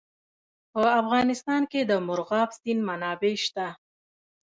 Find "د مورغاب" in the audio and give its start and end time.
1.83-2.49